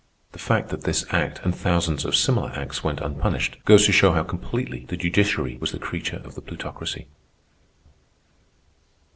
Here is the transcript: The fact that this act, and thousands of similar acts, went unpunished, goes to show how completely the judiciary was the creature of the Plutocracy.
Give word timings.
The 0.31 0.39
fact 0.39 0.69
that 0.69 0.81
this 0.83 1.05
act, 1.11 1.41
and 1.43 1.53
thousands 1.53 2.05
of 2.05 2.15
similar 2.15 2.49
acts, 2.55 2.83
went 2.83 3.01
unpunished, 3.01 3.59
goes 3.65 3.85
to 3.85 3.91
show 3.91 4.13
how 4.13 4.23
completely 4.23 4.83
the 4.89 4.97
judiciary 4.97 5.57
was 5.57 5.73
the 5.73 5.77
creature 5.77 6.23
of 6.23 6.33
the 6.33 6.41
Plutocracy. 6.41 7.05